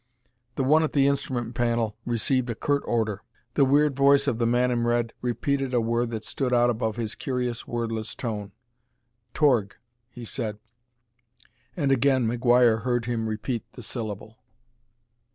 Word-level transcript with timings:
The 0.55 0.63
one 0.63 0.81
at 0.81 0.93
the 0.93 1.05
instrument 1.05 1.53
panel 1.53 1.95
received 2.07 2.49
a 2.49 2.55
curt 2.55 2.81
order: 2.87 3.21
the 3.53 3.63
weird 3.65 3.95
voice 3.95 4.25
of 4.25 4.39
the 4.39 4.47
man 4.47 4.71
in 4.71 4.83
red 4.83 5.13
repeated 5.21 5.75
a 5.75 5.79
word 5.79 6.09
that 6.09 6.23
stood 6.25 6.51
out 6.51 6.71
above 6.71 6.95
his 6.95 7.13
curious, 7.13 7.67
wordless 7.67 8.15
tone. 8.15 8.51
"Torg," 9.35 9.75
he 10.09 10.25
said, 10.25 10.57
and 11.77 11.91
again 11.91 12.25
McGuire 12.27 12.81
heard 12.81 13.05
him 13.05 13.29
repeat 13.29 13.63
the 13.73 13.83
syllable. 13.83 14.39